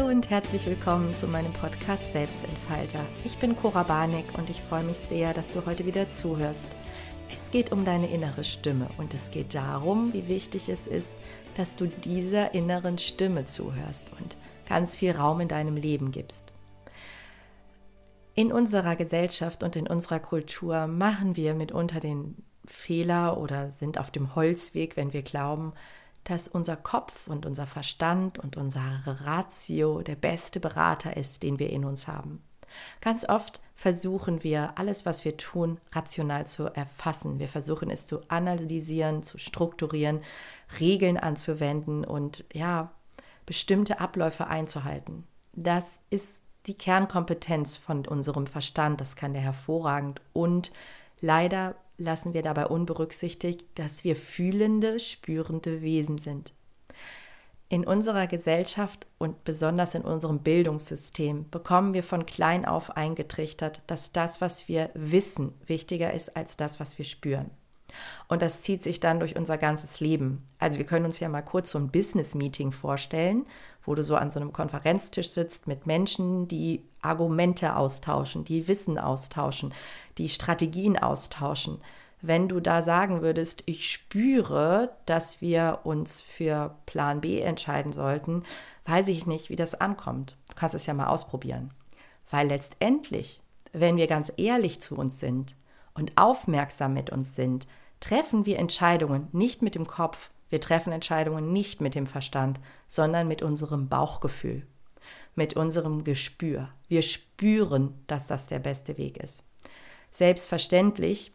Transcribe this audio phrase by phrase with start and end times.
[0.00, 3.04] Hallo und herzlich willkommen zu meinem Podcast Selbstentfalter.
[3.22, 6.70] Ich bin Cora Barnick und ich freue mich sehr, dass du heute wieder zuhörst.
[7.34, 11.16] Es geht um deine innere Stimme und es geht darum, wie wichtig es ist,
[11.54, 16.54] dass du dieser inneren Stimme zuhörst und ganz viel Raum in deinem Leben gibst.
[18.34, 24.10] In unserer Gesellschaft und in unserer Kultur machen wir mitunter den Fehler oder sind auf
[24.10, 25.74] dem Holzweg, wenn wir glauben,
[26.24, 31.70] dass unser Kopf und unser Verstand und unsere Ratio der beste Berater ist, den wir
[31.70, 32.42] in uns haben.
[33.00, 37.38] Ganz oft versuchen wir, alles, was wir tun, rational zu erfassen.
[37.38, 40.20] Wir versuchen es zu analysieren, zu strukturieren,
[40.78, 42.92] Regeln anzuwenden und ja,
[43.46, 45.26] bestimmte Abläufe einzuhalten.
[45.52, 50.72] Das ist die Kernkompetenz von unserem Verstand, das kann der hervorragend und
[51.20, 56.52] leider lassen wir dabei unberücksichtigt, dass wir fühlende, spürende Wesen sind.
[57.68, 64.10] In unserer Gesellschaft und besonders in unserem Bildungssystem bekommen wir von klein auf eingetrichtert, dass
[64.10, 67.52] das, was wir wissen, wichtiger ist als das, was wir spüren.
[68.28, 70.48] Und das zieht sich dann durch unser ganzes Leben.
[70.58, 73.46] Also wir können uns ja mal kurz so ein Business-Meeting vorstellen,
[73.84, 78.98] wo du so an so einem Konferenztisch sitzt mit Menschen, die Argumente austauschen, die Wissen
[78.98, 79.72] austauschen,
[80.20, 81.80] die Strategien austauschen.
[82.20, 88.42] Wenn du da sagen würdest, ich spüre, dass wir uns für Plan B entscheiden sollten,
[88.84, 90.36] weiß ich nicht, wie das ankommt.
[90.50, 91.72] Du kannst es ja mal ausprobieren.
[92.30, 93.40] Weil letztendlich,
[93.72, 95.56] wenn wir ganz ehrlich zu uns sind
[95.94, 97.66] und aufmerksam mit uns sind,
[98.00, 103.28] treffen wir Entscheidungen nicht mit dem Kopf, wir treffen Entscheidungen nicht mit dem Verstand, sondern
[103.28, 104.66] mit unserem Bauchgefühl,
[105.34, 106.68] mit unserem Gespür.
[106.88, 109.44] Wir spüren, dass das der beste Weg ist.
[110.10, 111.32] Selbstverständlich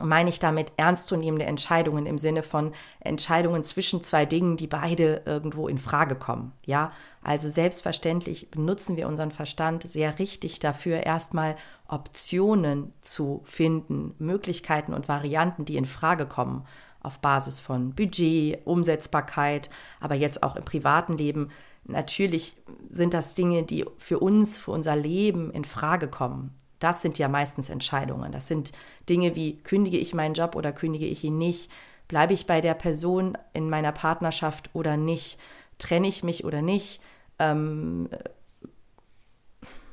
[0.00, 5.68] meine ich damit ernstzunehmende Entscheidungen im Sinne von Entscheidungen zwischen zwei Dingen, die beide irgendwo
[5.68, 6.52] in Frage kommen.
[6.66, 6.92] Ja,
[7.22, 11.56] also selbstverständlich benutzen wir unseren Verstand sehr richtig dafür, erstmal
[11.86, 16.66] Optionen zu finden, Möglichkeiten und Varianten, die in Frage kommen,
[17.00, 21.50] auf Basis von Budget, Umsetzbarkeit, aber jetzt auch im privaten Leben.
[21.84, 22.56] Natürlich
[22.90, 26.56] sind das Dinge, die für uns, für unser Leben in Frage kommen.
[26.78, 28.32] Das sind ja meistens Entscheidungen.
[28.32, 28.72] Das sind
[29.08, 31.70] Dinge wie, kündige ich meinen Job oder kündige ich ihn nicht?
[32.08, 35.38] Bleibe ich bei der Person in meiner Partnerschaft oder nicht?
[35.78, 37.00] Trenne ich mich oder nicht?
[37.38, 38.08] Ähm,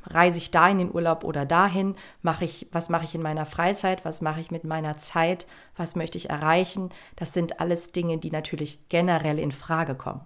[0.06, 1.96] reise ich da in den Urlaub oder dahin?
[2.22, 4.04] Mache ich, was mache ich in meiner Freizeit?
[4.06, 5.48] Was mache ich mit meiner Zeit?
[5.76, 6.90] Was möchte ich erreichen?
[7.16, 10.22] Das sind alles Dinge, die natürlich generell in Frage kommen.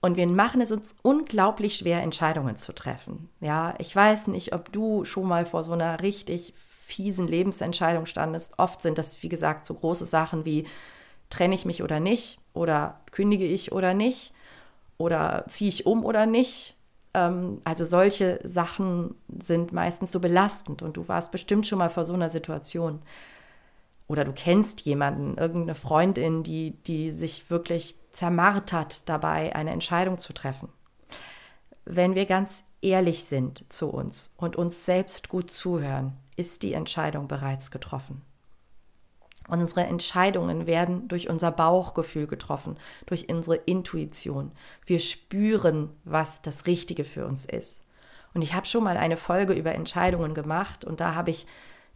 [0.00, 3.28] Und wir machen es uns unglaublich schwer, Entscheidungen zu treffen.
[3.40, 8.58] Ja, ich weiß nicht, ob du schon mal vor so einer richtig fiesen Lebensentscheidung standest.
[8.58, 10.66] Oft sind das, wie gesagt, so große Sachen wie
[11.30, 14.32] trenne ich mich oder nicht oder kündige ich oder nicht
[14.96, 16.76] oder ziehe ich um oder nicht.
[17.14, 22.04] Ähm, also solche Sachen sind meistens so belastend und du warst bestimmt schon mal vor
[22.04, 23.02] so einer Situation
[24.08, 30.32] oder du kennst jemanden, irgendeine Freundin, die, die sich wirklich zermartert dabei, eine Entscheidung zu
[30.32, 30.70] treffen.
[31.84, 37.28] Wenn wir ganz ehrlich sind zu uns und uns selbst gut zuhören, ist die Entscheidung
[37.28, 38.22] bereits getroffen.
[39.48, 44.52] Unsere Entscheidungen werden durch unser Bauchgefühl getroffen, durch unsere Intuition.
[44.84, 47.82] Wir spüren, was das Richtige für uns ist.
[48.34, 51.46] Und ich habe schon mal eine Folge über Entscheidungen gemacht und da habe ich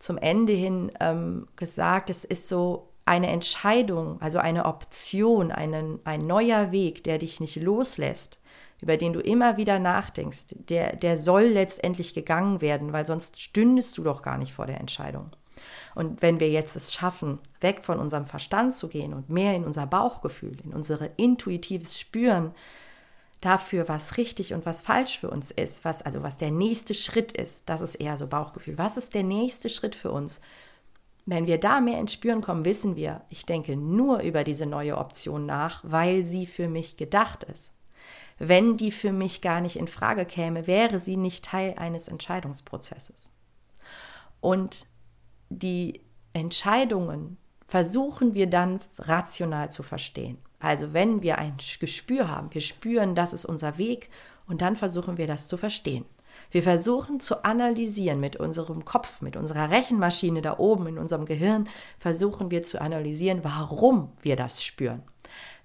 [0.02, 6.26] zum Ende hin ähm, gesagt, es ist so eine Entscheidung, also eine Option, einen, ein
[6.26, 8.40] neuer Weg, der dich nicht loslässt,
[8.80, 13.96] über den du immer wieder nachdenkst, der, der soll letztendlich gegangen werden, weil sonst stündest
[13.96, 15.30] du doch gar nicht vor der Entscheidung.
[15.94, 19.64] Und wenn wir jetzt es schaffen, weg von unserem Verstand zu gehen und mehr in
[19.64, 22.50] unser Bauchgefühl, in unser intuitives Spüren,
[23.42, 27.32] dafür, was richtig und was falsch für uns ist, was also was der nächste Schritt
[27.32, 28.78] ist, das ist eher so Bauchgefühl.
[28.78, 30.40] Was ist der nächste Schritt für uns?
[31.26, 34.96] Wenn wir da mehr ins Spüren kommen, wissen wir, ich denke nur über diese neue
[34.96, 37.72] Option nach, weil sie für mich gedacht ist.
[38.38, 43.30] Wenn die für mich gar nicht in Frage käme, wäre sie nicht Teil eines Entscheidungsprozesses.
[44.40, 44.86] Und
[45.48, 46.00] die
[46.32, 47.36] Entscheidungen
[47.68, 50.38] versuchen wir dann rational zu verstehen.
[50.62, 54.08] Also wenn wir ein Gespür haben, wir spüren, das ist unser Weg
[54.48, 56.04] und dann versuchen wir das zu verstehen.
[56.52, 61.68] Wir versuchen zu analysieren mit unserem Kopf, mit unserer Rechenmaschine da oben in unserem Gehirn,
[61.98, 65.02] versuchen wir zu analysieren, warum wir das spüren.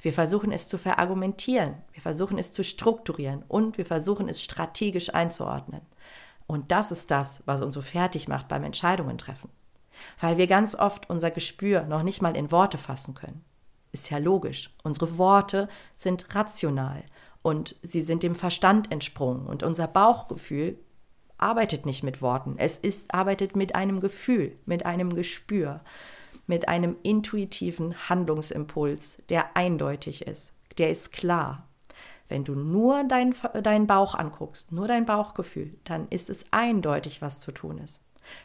[0.02, 5.14] Wir versuchen es zu verargumentieren, wir versuchen es zu strukturieren und wir versuchen es strategisch
[5.14, 5.82] einzuordnen.
[6.48, 9.50] Und das ist das, was uns so fertig macht beim Entscheidungen treffen.
[10.20, 13.44] Weil wir ganz oft unser Gespür noch nicht mal in Worte fassen können.
[13.92, 14.70] Ist ja logisch.
[14.84, 17.04] Unsere Worte sind rational.
[17.44, 19.46] und sie sind dem Verstand entsprungen.
[19.48, 20.78] Und unser Bauchgefühl
[21.38, 22.56] arbeitet nicht mit Worten.
[22.58, 25.82] Es ist, arbeitet mit einem Gefühl, mit einem Gespür,
[26.48, 31.68] mit einem intuitiven Handlungsimpuls, der eindeutig ist, der ist klar.
[32.30, 37.40] Wenn du nur deinen dein Bauch anguckst, nur dein Bauchgefühl, dann ist es eindeutig, was
[37.40, 38.02] zu tun ist.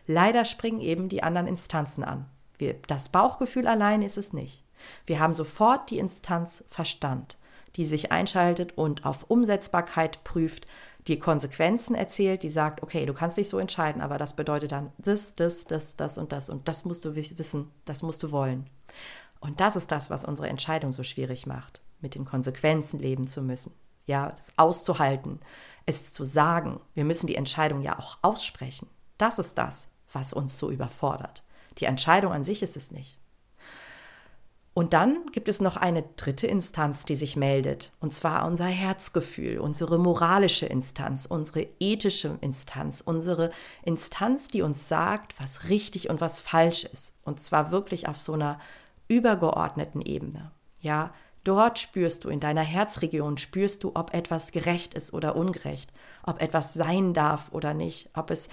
[0.06, 2.26] Leider springen eben die anderen Instanzen an.
[2.56, 4.62] Wir, das Bauchgefühl allein ist es nicht.
[5.06, 7.36] Wir haben sofort die Instanz Verstand,
[7.76, 10.66] die sich einschaltet und auf Umsetzbarkeit prüft,
[11.08, 14.92] die Konsequenzen erzählt, die sagt, okay, du kannst dich so entscheiden, aber das bedeutet dann
[14.98, 18.70] das, das, das, das und das und das musst du wissen, das musst du wollen.
[19.40, 23.42] Und das ist das, was unsere Entscheidung so schwierig macht, mit den Konsequenzen leben zu
[23.42, 23.74] müssen.
[24.06, 25.40] Ja, das auszuhalten,
[25.86, 26.80] es zu sagen.
[26.94, 28.88] Wir müssen die Entscheidung ja auch aussprechen.
[29.18, 31.42] Das ist das, was uns so überfordert.
[31.78, 33.18] Die Entscheidung an sich ist es nicht.
[34.74, 39.58] Und dann gibt es noch eine dritte Instanz, die sich meldet, und zwar unser Herzgefühl,
[39.58, 43.50] unsere moralische Instanz, unsere ethische Instanz, unsere
[43.82, 48.32] Instanz, die uns sagt, was richtig und was falsch ist, und zwar wirklich auf so
[48.32, 48.58] einer
[49.08, 50.52] übergeordneten Ebene.
[50.80, 51.12] Ja,
[51.44, 55.92] dort spürst du in deiner Herzregion spürst du, ob etwas gerecht ist oder ungerecht,
[56.22, 58.48] ob etwas sein darf oder nicht, ob es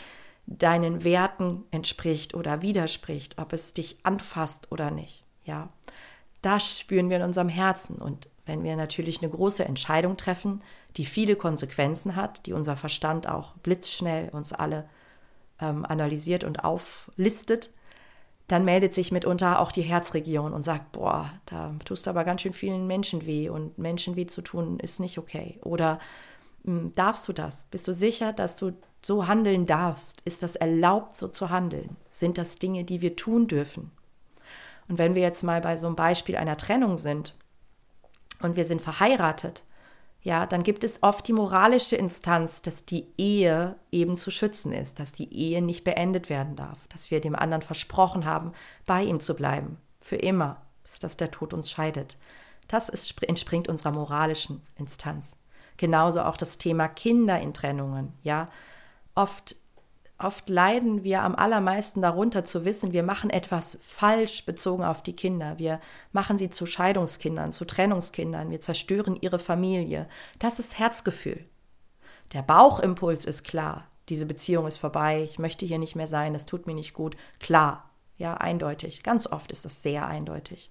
[0.48, 5.24] deinen Werten entspricht oder widerspricht, ob es dich anfasst oder nicht.
[5.50, 5.70] Ja,
[6.44, 7.96] das spüren wir in unserem Herzen.
[7.96, 10.62] Und wenn wir natürlich eine große Entscheidung treffen,
[10.96, 14.88] die viele Konsequenzen hat, die unser Verstand auch blitzschnell uns alle
[15.60, 17.72] ähm, analysiert und auflistet,
[18.48, 22.42] dann meldet sich mitunter auch die Herzregion und sagt, boah, da tust du aber ganz
[22.42, 25.60] schön vielen Menschen weh und Menschen weh zu tun ist nicht okay.
[25.64, 25.98] Oder
[26.64, 27.64] hm, darfst du das?
[27.66, 30.22] Bist du sicher, dass du so handeln darfst?
[30.26, 31.96] Ist das erlaubt, so zu handeln?
[32.12, 33.92] Sind das Dinge, die wir tun dürfen?
[34.90, 37.38] Und wenn wir jetzt mal bei so einem Beispiel einer Trennung sind
[38.42, 39.64] und wir sind verheiratet,
[40.22, 45.00] ja, dann gibt es oft die moralische Instanz, dass die Ehe eben zu schützen ist,
[45.00, 48.52] dass die Ehe nicht beendet werden darf, dass wir dem anderen versprochen haben,
[48.86, 52.18] bei ihm zu bleiben, für immer, bis dass der Tod uns scheidet.
[52.68, 55.38] Das ist, entspringt unserer moralischen Instanz.
[55.78, 58.48] Genauso auch das Thema Kinder in Trennungen, ja.
[59.16, 59.56] Oft
[60.22, 65.16] Oft leiden wir am allermeisten darunter zu wissen, wir machen etwas falsch bezogen auf die
[65.16, 65.58] Kinder.
[65.58, 65.80] Wir
[66.12, 68.52] machen sie zu Scheidungskindern, zu Trennungskindern.
[68.52, 70.10] Wir zerstören ihre Familie.
[70.38, 71.46] Das ist Herzgefühl.
[72.34, 73.88] Der Bauchimpuls ist klar.
[74.10, 75.24] Diese Beziehung ist vorbei.
[75.24, 76.36] Ich möchte hier nicht mehr sein.
[76.36, 77.16] Es tut mir nicht gut.
[77.40, 77.90] Klar.
[78.18, 79.04] Ja, eindeutig.
[79.04, 80.70] Ganz oft ist das sehr eindeutig.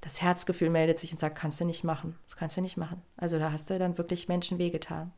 [0.00, 2.18] Das Herzgefühl meldet sich und sagt, kannst du nicht machen.
[2.24, 3.02] Das kannst du nicht machen.
[3.18, 5.12] Also da hast du dann wirklich Menschen wehgetan.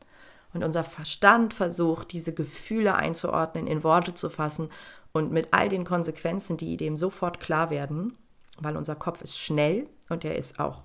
[0.53, 4.69] Und unser Verstand versucht, diese Gefühle einzuordnen, in Worte zu fassen
[5.11, 8.17] und mit all den Konsequenzen, die dem sofort klar werden,
[8.57, 10.83] weil unser Kopf ist schnell und er ist auch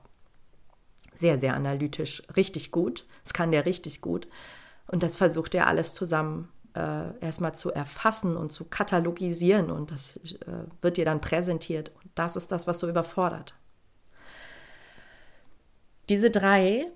[1.15, 3.07] sehr, sehr analytisch richtig gut.
[3.23, 4.29] Das kann der richtig gut.
[4.87, 10.17] Und das versucht er alles zusammen äh, erstmal zu erfassen und zu katalogisieren und das
[10.17, 11.93] äh, wird dir dann präsentiert.
[12.03, 13.55] Und das ist das, was so überfordert.
[16.09, 16.87] Diese drei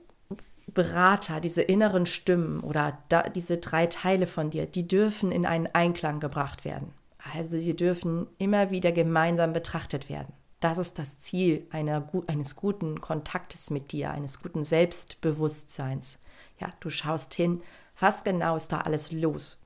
[0.74, 5.66] Berater, diese inneren Stimmen oder da, diese drei Teile von dir, die dürfen in einen
[5.66, 6.92] Einklang gebracht werden.
[7.34, 10.32] Also sie dürfen immer wieder gemeinsam betrachtet werden.
[10.60, 16.18] Das ist das Ziel einer, eines guten Kontaktes mit dir, eines guten Selbstbewusstseins.
[16.58, 17.62] Ja, du schaust hin,
[17.98, 19.60] was genau ist da alles los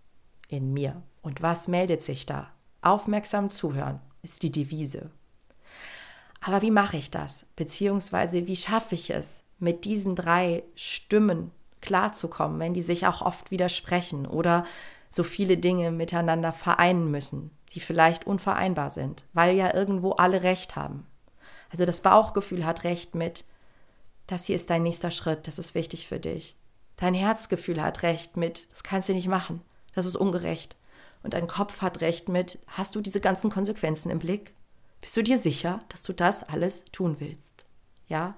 [0.49, 2.50] in mir und was meldet sich da?
[2.82, 5.11] Aufmerksam zuhören ist die Devise.
[6.40, 7.47] Aber wie mache ich das?
[7.56, 13.50] Beziehungsweise wie schaffe ich es, mit diesen drei Stimmen klarzukommen, wenn die sich auch oft
[13.50, 14.64] widersprechen oder
[15.09, 20.76] so viele Dinge miteinander vereinen müssen, die vielleicht unvereinbar sind, weil ja irgendwo alle recht
[20.76, 21.07] haben.
[21.71, 23.45] Also das Bauchgefühl hat recht mit,
[24.26, 26.57] das hier ist dein nächster Schritt, das ist wichtig für dich.
[26.97, 29.62] Dein Herzgefühl hat recht mit, das kannst du nicht machen,
[29.95, 30.76] das ist ungerecht.
[31.23, 34.54] Und dein Kopf hat recht mit, hast du diese ganzen Konsequenzen im Blick?
[35.00, 37.64] Bist du dir sicher, dass du das alles tun willst?
[38.09, 38.35] Ja?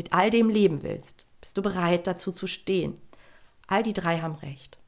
[0.00, 2.98] Mit all dem leben willst, bist du bereit dazu zu stehen.
[3.66, 4.78] All die drei haben recht.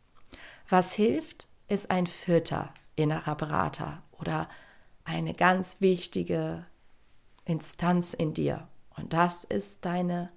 [0.71, 4.49] Was hilft, ist ein vierter innerer Berater oder
[5.05, 6.65] eine ganz wichtige
[7.45, 8.67] Instanz in dir.
[8.97, 10.31] Und das ist deine,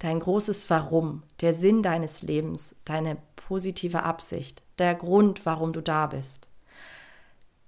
[0.00, 6.08] dein großes Warum, der Sinn deines Lebens, deine positive Absicht, der Grund, warum du da
[6.08, 6.48] bist.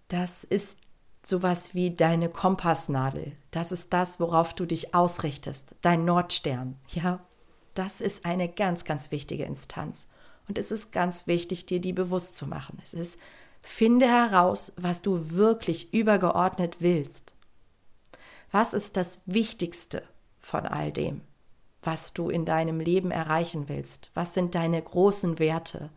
[0.08, 0.80] Das ist
[1.26, 3.33] sowas wie deine Kompassnadel.
[3.50, 6.76] Das ist das, worauf du dich ausrichtest, dein Nordstern.
[6.88, 7.21] Ja,
[7.75, 10.09] das ist eine ganz, ganz wichtige Instanz.
[10.49, 12.78] Und es ist ganz wichtig, dir die bewusst zu machen.
[12.83, 13.21] Es ist,
[13.62, 17.35] finde heraus, was du wirklich übergeordnet willst.
[18.50, 20.02] Was ist das Wichtigste
[20.38, 21.23] von all dem?
[21.87, 24.11] was du in deinem Leben erreichen willst?
[24.14, 25.90] Was sind deine großen Werte?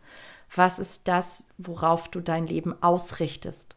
[0.54, 3.76] Was ist das, worauf du dein Leben ausrichtest?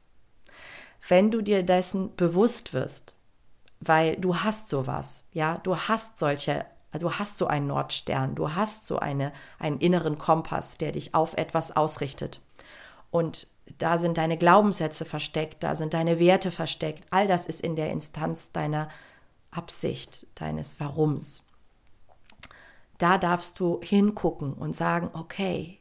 [1.07, 3.15] Wenn du dir dessen bewusst wirst,
[3.79, 8.85] weil du hast sowas, ja, du hast solche, du hast so einen Nordstern, du hast
[8.85, 12.39] so eine, einen inneren Kompass, der dich auf etwas ausrichtet.
[13.09, 17.05] Und da sind deine Glaubenssätze versteckt, da sind deine Werte versteckt.
[17.09, 18.89] All das ist in der Instanz deiner
[19.49, 21.43] Absicht, deines Warums.
[22.97, 25.79] Da darfst du hingucken und sagen, okay,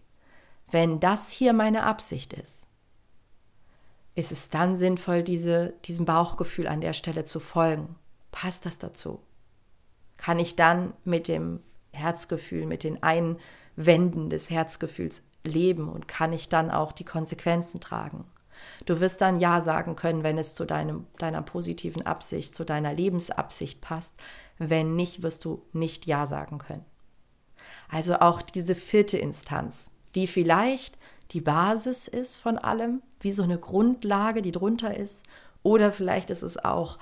[0.71, 2.67] wenn das hier meine Absicht ist,
[4.21, 7.97] ist es dann sinnvoll, diese, diesem Bauchgefühl an der Stelle zu folgen?
[8.31, 9.21] Passt das dazu?
[10.17, 11.61] Kann ich dann mit dem
[11.93, 18.25] Herzgefühl, mit den Einwänden des Herzgefühls leben und kann ich dann auch die Konsequenzen tragen?
[18.85, 22.93] Du wirst dann Ja sagen können, wenn es zu deinem, deiner positiven Absicht, zu deiner
[22.93, 24.15] Lebensabsicht passt.
[24.59, 26.85] Wenn nicht, wirst du nicht Ja sagen können.
[27.89, 30.99] Also auch diese vierte Instanz, die vielleicht
[31.33, 35.25] die Basis ist von allem, wie so eine Grundlage, die drunter ist.
[35.63, 36.99] Oder vielleicht ist es auch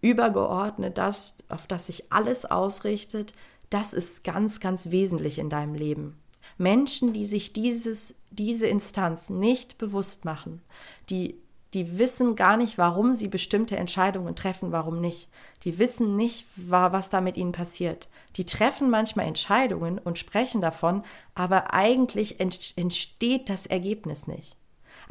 [0.00, 3.34] übergeordnet, das, auf das sich alles ausrichtet.
[3.70, 6.18] Das ist ganz, ganz wesentlich in deinem Leben.
[6.58, 10.60] Menschen, die sich dieses, diese Instanz nicht bewusst machen,
[11.08, 11.40] die,
[11.72, 15.28] die wissen gar nicht, warum sie bestimmte Entscheidungen treffen, warum nicht.
[15.64, 18.08] Die wissen nicht, was da mit ihnen passiert.
[18.36, 21.02] Die treffen manchmal Entscheidungen und sprechen davon,
[21.34, 24.56] aber eigentlich entsteht das Ergebnis nicht.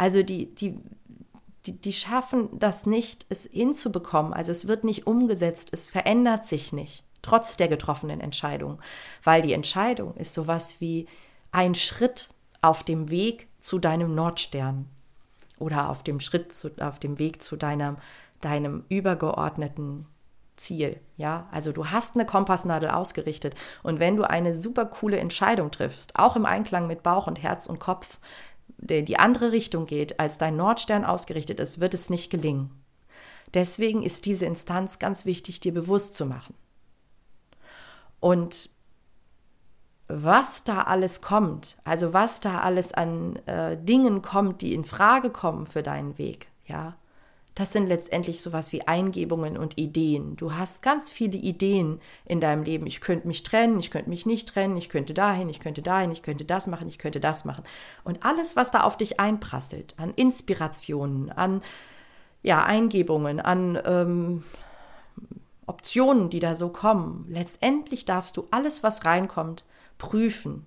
[0.01, 0.79] Also die, die,
[1.67, 4.33] die, die schaffen das nicht, es hinzubekommen.
[4.33, 8.81] Also es wird nicht umgesetzt, es verändert sich nicht, trotz der getroffenen Entscheidung.
[9.23, 11.05] Weil die Entscheidung ist sowas wie
[11.51, 12.29] ein Schritt
[12.63, 14.87] auf dem Weg zu deinem Nordstern
[15.59, 17.97] oder auf dem Schritt, zu, auf dem Weg zu deinem,
[18.41, 20.07] deinem übergeordneten
[20.55, 20.99] Ziel.
[21.15, 23.53] Ja, also du hast eine Kompassnadel ausgerichtet
[23.83, 27.67] und wenn du eine super coole Entscheidung triffst, auch im Einklang mit Bauch und Herz
[27.67, 28.17] und Kopf,
[28.81, 32.71] der die andere Richtung geht, als dein Nordstern ausgerichtet ist, wird es nicht gelingen.
[33.53, 36.55] Deswegen ist diese Instanz ganz wichtig, dir bewusst zu machen.
[38.19, 38.69] Und
[40.07, 45.29] was da alles kommt, also was da alles an äh, Dingen kommt, die in Frage
[45.29, 46.97] kommen für deinen Weg, ja,
[47.55, 50.37] das sind letztendlich sowas wie Eingebungen und Ideen.
[50.37, 52.87] Du hast ganz viele Ideen in deinem Leben.
[52.87, 56.11] Ich könnte mich trennen, ich könnte mich nicht trennen, ich könnte dahin, ich könnte dahin,
[56.11, 57.63] ich könnte das machen, ich könnte das machen.
[58.05, 61.61] Und alles, was da auf dich einprasselt, an Inspirationen, an
[62.41, 64.43] ja, Eingebungen, an ähm,
[65.65, 69.65] Optionen, die da so kommen, letztendlich darfst du alles, was reinkommt,
[69.97, 70.65] prüfen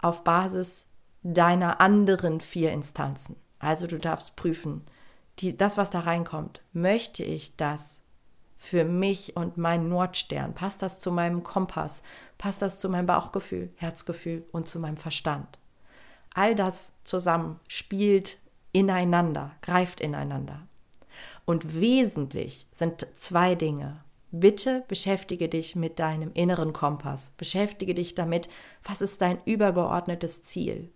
[0.00, 0.88] auf Basis
[1.22, 3.36] deiner anderen vier Instanzen.
[3.58, 4.84] Also du darfst prüfen,
[5.38, 8.00] die, das, was da reinkommt, möchte ich das
[8.58, 10.54] für mich und meinen Nordstern?
[10.54, 12.02] Passt das zu meinem Kompass?
[12.38, 15.58] Passt das zu meinem Bauchgefühl, Herzgefühl und zu meinem Verstand?
[16.34, 18.38] All das zusammen spielt
[18.72, 20.66] ineinander, greift ineinander.
[21.44, 24.04] Und wesentlich sind zwei Dinge.
[24.32, 27.32] Bitte beschäftige dich mit deinem inneren Kompass.
[27.38, 28.50] Beschäftige dich damit,
[28.82, 30.90] was ist dein übergeordnetes Ziel?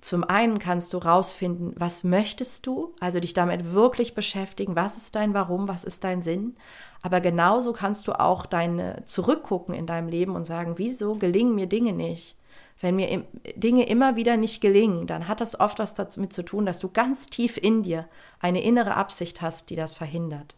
[0.00, 5.14] Zum einen kannst du rausfinden, was möchtest du, also dich damit wirklich beschäftigen, was ist
[5.14, 6.56] dein Warum, was ist dein Sinn.
[7.02, 11.66] Aber genauso kannst du auch deine zurückgucken in deinem Leben und sagen, wieso gelingen mir
[11.66, 12.36] Dinge nicht?
[12.80, 13.24] Wenn mir
[13.56, 16.88] Dinge immer wieder nicht gelingen, dann hat das oft was damit zu tun, dass du
[16.88, 20.56] ganz tief in dir eine innere Absicht hast, die das verhindert.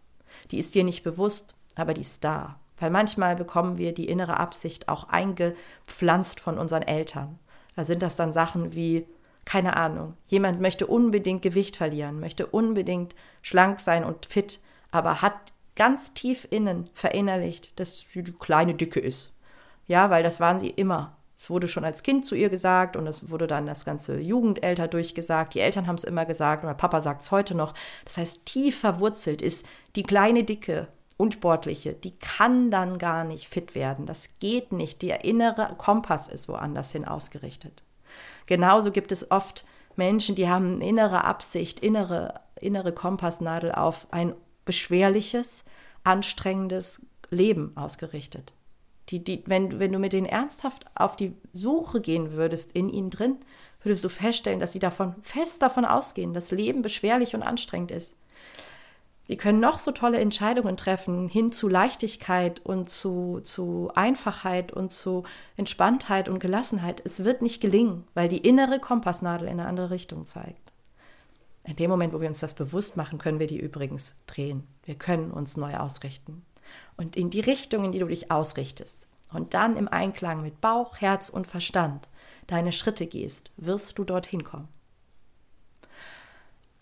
[0.53, 2.61] Die ist dir nicht bewusst, aber die ist da.
[2.79, 7.39] Weil manchmal bekommen wir die innere Absicht auch eingepflanzt von unseren Eltern.
[7.75, 9.07] Da sind das dann Sachen wie,
[9.45, 15.53] keine Ahnung, jemand möchte unbedingt Gewicht verlieren, möchte unbedingt schlank sein und fit, aber hat
[15.75, 19.33] ganz tief innen verinnerlicht, dass sie die kleine Dicke ist.
[19.87, 21.17] Ja, weil das waren sie immer.
[21.37, 24.87] Es wurde schon als Kind zu ihr gesagt und es wurde dann das ganze Jugendälter
[24.87, 25.55] durchgesagt.
[25.55, 27.75] Die Eltern haben es immer gesagt und mein Papa sagt es heute noch.
[28.05, 33.75] Das heißt, tief verwurzelt ist die kleine Dicke Unsportliche, die kann dann gar nicht fit
[33.75, 34.07] werden.
[34.07, 35.03] Das geht nicht.
[35.03, 37.83] Der innere Kompass ist woanders hin ausgerichtet.
[38.47, 39.64] Genauso gibt es oft
[39.97, 45.64] Menschen, die haben innere Absicht, innere, innere Kompassnadel auf ein beschwerliches,
[46.04, 48.52] anstrengendes Leben ausgerichtet.
[49.09, 53.11] Die, die, wenn, wenn du mit denen ernsthaft auf die Suche gehen würdest in ihnen
[53.11, 53.37] drin,
[53.83, 58.16] würdest du feststellen, dass sie davon fest davon ausgehen, dass Leben beschwerlich und anstrengend ist.
[59.29, 64.91] Die können noch so tolle Entscheidungen treffen, hin zu Leichtigkeit und zu, zu Einfachheit und
[64.91, 65.23] zu
[65.57, 67.00] Entspanntheit und Gelassenheit.
[67.05, 70.73] Es wird nicht gelingen, weil die innere Kompassnadel in eine andere Richtung zeigt.
[71.64, 74.67] In dem Moment, wo wir uns das bewusst machen, können wir die übrigens drehen.
[74.85, 76.45] Wir können uns neu ausrichten.
[76.97, 79.07] Und in die Richtung, in die du dich ausrichtest.
[79.33, 82.07] und dann im Einklang mit Bauch, Herz und Verstand
[82.49, 84.69] deine Schritte gehst, wirst du dorthin kommen.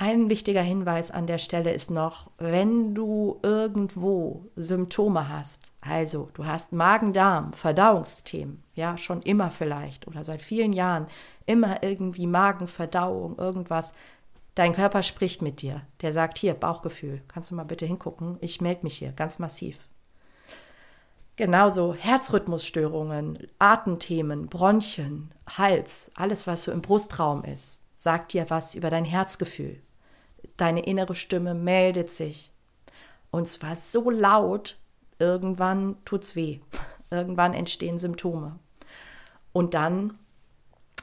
[0.03, 6.47] Ein wichtiger Hinweis an der Stelle ist noch, wenn du irgendwo Symptome hast, also du
[6.47, 11.07] hast Magen-Darm, Verdauungsthemen, ja, schon immer vielleicht oder seit vielen Jahren
[11.45, 13.93] immer irgendwie Magenverdauung, irgendwas,
[14.55, 15.83] dein Körper spricht mit dir.
[16.01, 19.87] Der sagt hier Bauchgefühl, kannst du mal bitte hingucken, ich melde mich hier ganz massiv.
[21.37, 28.89] Genauso Herzrhythmusstörungen, Atemthemen, Bronchien, Hals, alles was so im Brustraum ist, sagt dir was über
[28.89, 29.83] dein Herzgefühl
[30.61, 32.51] deine innere Stimme meldet sich.
[33.31, 34.79] Und zwar so laut,
[35.19, 36.61] irgendwann tut's weh.
[37.11, 38.59] Irgendwann entstehen Symptome.
[39.53, 40.19] Und dann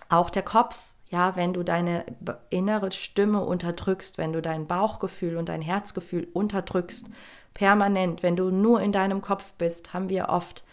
[0.09, 0.77] auch der Kopf.
[1.09, 2.05] Ja, wenn du deine
[2.49, 7.07] innere Stimme unterdrückst, wenn du dein Bauchgefühl und dein Herzgefühl unterdrückst,
[7.53, 10.65] permanent, wenn du nur in deinem Kopf bist, haben wir oft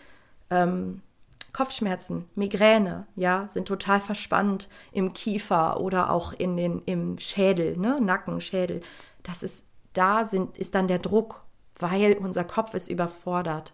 [0.50, 1.03] ähm,
[1.54, 8.00] Kopfschmerzen, Migräne, ja, sind total verspannt im Kiefer oder auch in den, im Schädel, ne,
[8.00, 8.80] Nacken, Schädel.
[9.23, 11.44] Das ist, da sind, ist dann der Druck,
[11.78, 13.73] weil unser Kopf ist überfordert.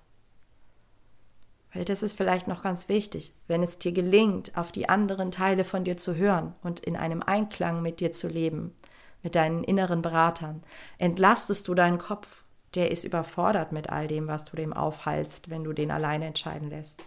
[1.72, 5.64] Weil das ist vielleicht noch ganz wichtig, wenn es dir gelingt, auf die anderen Teile
[5.64, 8.74] von dir zu hören und in einem Einklang mit dir zu leben,
[9.22, 10.62] mit deinen inneren Beratern,
[10.98, 12.44] entlastest du deinen Kopf.
[12.74, 16.68] Der ist überfordert mit all dem, was du dem aufhalst, wenn du den alleine entscheiden
[16.68, 17.02] lässt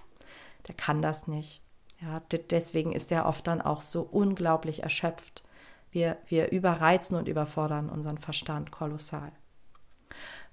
[0.67, 1.61] der kann das nicht.
[2.01, 5.43] Ja, deswegen ist er oft dann auch so unglaublich erschöpft.
[5.91, 9.31] Wir, wir überreizen und überfordern unseren Verstand kolossal.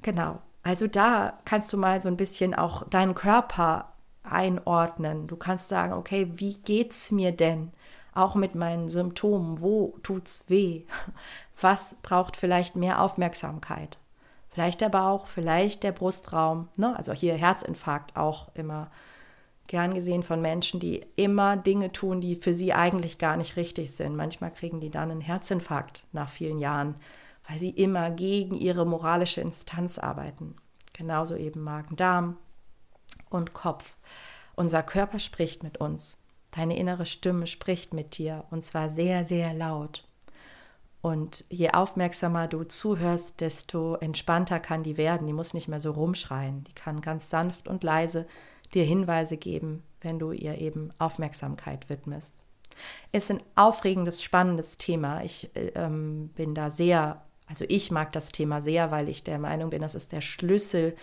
[0.03, 5.27] Genau, also da kannst du mal so ein bisschen auch deinen Körper einordnen.
[5.27, 7.73] Du kannst sagen, okay, wie geht's mir denn?
[8.15, 10.85] Auch mit meinen Symptomen, wo tut's weh?
[11.61, 13.99] Was braucht vielleicht mehr Aufmerksamkeit?
[14.51, 16.97] Vielleicht der Bauch, vielleicht der Brustraum, ne?
[16.97, 18.91] also hier Herzinfarkt auch immer
[19.71, 23.93] gern gesehen von Menschen, die immer Dinge tun, die für sie eigentlich gar nicht richtig
[23.93, 24.17] sind.
[24.17, 26.97] Manchmal kriegen die dann einen Herzinfarkt nach vielen Jahren,
[27.49, 30.57] weil sie immer gegen ihre moralische Instanz arbeiten.
[30.93, 32.37] Genauso eben Magen-Darm
[33.31, 33.95] und Kopf.
[34.57, 36.19] Unser Körper spricht mit uns.
[36.51, 40.05] Deine innere Stimme spricht mit dir und zwar sehr, sehr laut.
[41.01, 45.29] Und je aufmerksamer du zuhörst, desto entspannter kann die werden.
[45.29, 46.65] Die muss nicht mehr so rumschreien.
[46.65, 48.27] Die kann ganz sanft und leise
[48.75, 52.43] dir Hinweise geben, wenn du ihr eben Aufmerksamkeit widmest.
[53.13, 55.23] Ist ein aufregendes, spannendes Thema.
[55.23, 59.71] Ich ähm, bin da sehr, also ich mag das Thema sehr, weil ich der Meinung
[59.71, 60.95] bin, das ist der Schlüssel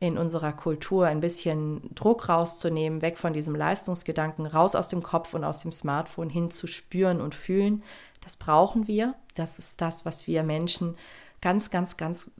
[0.00, 5.32] in unserer Kultur, ein bisschen Druck rauszunehmen, weg von diesem Leistungsgedanken, raus aus dem Kopf
[5.32, 7.84] und aus dem Smartphone hin zu spüren und fühlen.
[8.20, 9.14] Das brauchen wir.
[9.36, 10.96] Das ist das, was wir Menschen
[11.40, 12.32] ganz, ganz, ganz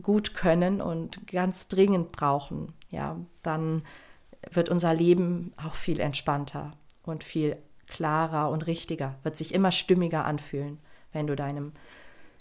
[0.00, 2.72] gut können und ganz dringend brauchen.
[2.90, 3.82] Ja, dann
[4.50, 6.70] wird unser Leben auch viel entspannter
[7.02, 10.78] und viel klarer und richtiger, wird sich immer stimmiger anfühlen,
[11.12, 11.72] wenn du deinem,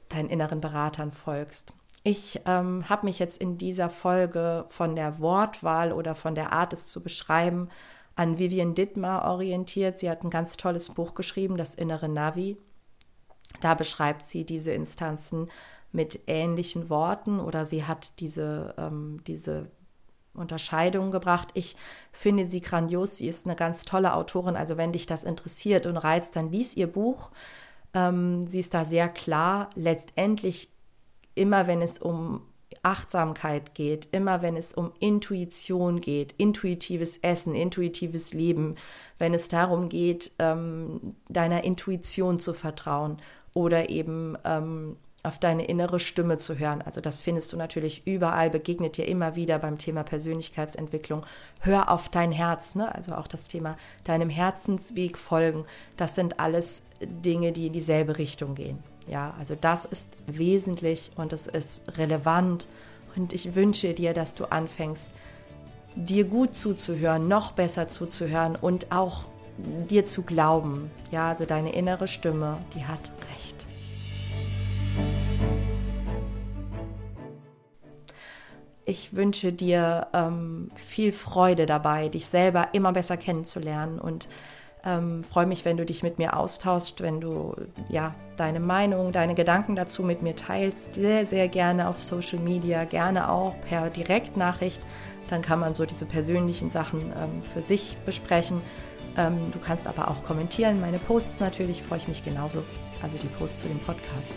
[0.09, 1.73] deinen inneren Beratern folgst.
[2.03, 6.71] Ich ähm, habe mich jetzt in dieser Folge von der Wortwahl oder von der Art,
[6.71, 7.69] es zu beschreiben,
[8.15, 9.99] an Vivian Dittmar orientiert.
[9.99, 12.57] Sie hat ein ganz tolles Buch geschrieben, Das innere Navi.
[13.61, 15.49] Da beschreibt sie diese Instanzen
[15.91, 19.71] mit ähnlichen Worten oder sie hat diese, ähm, diese
[20.39, 21.49] Unterscheidungen gebracht.
[21.53, 21.75] Ich
[22.11, 23.17] finde sie grandios.
[23.17, 24.55] Sie ist eine ganz tolle Autorin.
[24.55, 27.29] Also wenn dich das interessiert und reizt, dann lies ihr Buch.
[27.93, 29.69] Ähm, sie ist da sehr klar.
[29.75, 30.69] Letztendlich
[31.35, 32.41] immer, wenn es um
[32.83, 38.75] Achtsamkeit geht, immer wenn es um Intuition geht, intuitives Essen, intuitives Leben,
[39.17, 43.17] wenn es darum geht, ähm, deiner Intuition zu vertrauen
[43.53, 44.97] oder eben ähm,
[45.29, 46.81] auf deine innere Stimme zu hören.
[46.81, 51.23] Also das findest du natürlich überall, begegnet dir immer wieder beim Thema Persönlichkeitsentwicklung.
[51.61, 52.93] Hör auf dein Herz, ne?
[52.93, 55.65] also auch das Thema deinem Herzensweg folgen.
[55.97, 58.79] Das sind alles Dinge, die in dieselbe Richtung gehen.
[59.07, 62.67] Ja, also das ist wesentlich und es ist relevant
[63.15, 65.09] und ich wünsche dir, dass du anfängst,
[65.95, 69.25] dir gut zuzuhören, noch besser zuzuhören und auch
[69.89, 70.89] dir zu glauben.
[71.11, 73.68] Ja, also deine innere Stimme, die hat recht.
[78.89, 84.27] Ich wünsche dir ähm, viel Freude dabei, dich selber immer besser kennenzulernen und
[84.83, 87.55] ähm, freue mich, wenn du dich mit mir austauschst, wenn du
[87.87, 90.95] ja deine Meinung, deine Gedanken dazu mit mir teilst.
[90.95, 94.81] Sehr, sehr gerne auf Social Media, gerne auch per Direktnachricht.
[95.27, 98.59] Dann kann man so diese persönlichen Sachen ähm, für sich besprechen.
[99.17, 100.81] Ähm, du kannst aber auch kommentieren.
[100.81, 102.63] Meine Posts natürlich freue ich mich genauso.
[103.03, 104.31] Also die Posts zu dem Podcast.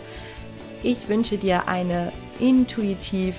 [0.83, 3.35] Ich wünsche dir eine intuitiv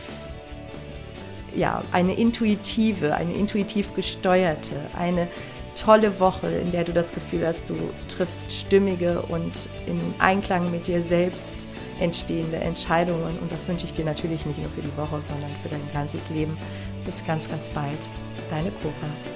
[1.57, 5.29] ja, eine intuitive, eine intuitiv gesteuerte, eine
[5.77, 7.75] tolle Woche, in der du das Gefühl hast, du
[8.09, 11.67] triffst stimmige und in Einklang mit dir selbst
[12.01, 13.39] entstehende Entscheidungen.
[13.41, 16.31] Und das wünsche ich dir natürlich nicht nur für die Woche, sondern für dein ganzes
[16.31, 16.57] Leben.
[17.05, 18.09] Bis ganz, ganz bald.
[18.51, 19.34] Deine Cora.